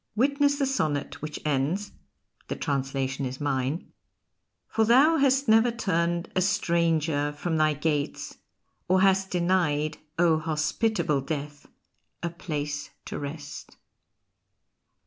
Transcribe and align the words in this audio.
Witness 0.15 0.55
the 0.57 0.65
sonnet 0.65 1.21
which 1.21 1.39
ends 1.45 1.91
(the 2.47 2.55
translation 2.55 3.23
is 3.23 3.39
mine): 3.39 3.91
For 4.67 4.83
thou 4.83 5.17
has 5.17 5.47
never 5.47 5.69
turned 5.69 6.31
A 6.35 6.41
stranger 6.41 7.31
from 7.33 7.57
thy 7.57 7.75
gates 7.75 8.39
or 8.87 9.01
hast 9.01 9.29
denied, 9.29 9.99
O 10.17 10.39
hospitable 10.39 11.21
Death, 11.21 11.67
a 12.23 12.31
place 12.31 12.89
to 13.05 13.19
rest. 13.19 13.77